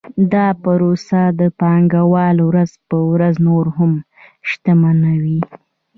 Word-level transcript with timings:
دا 0.33 0.47
پروسه 0.63 1.21
پانګوال 1.59 2.37
ورځ 2.49 2.71
په 2.87 2.97
ورځ 3.11 3.35
نور 3.47 3.65
هم 3.77 3.91
شتمنوي 4.49 5.39